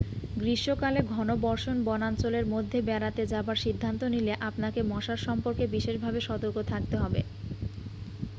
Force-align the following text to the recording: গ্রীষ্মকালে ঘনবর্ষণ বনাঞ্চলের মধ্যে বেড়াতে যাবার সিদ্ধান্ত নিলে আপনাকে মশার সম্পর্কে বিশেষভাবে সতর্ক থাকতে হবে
গ্রীষ্মকালে 0.35 0.99
ঘনবর্ষণ 1.13 1.77
বনাঞ্চলের 1.85 2.45
মধ্যে 2.53 2.77
বেড়াতে 2.89 3.23
যাবার 3.31 3.57
সিদ্ধান্ত 3.59 4.01
নিলে 4.13 4.33
আপনাকে 4.49 4.79
মশার 4.91 5.19
সম্পর্কে 5.27 5.63
বিশেষভাবে 5.75 6.19
সতর্ক 6.27 6.57
থাকতে 6.71 6.95
হবে 6.97 7.21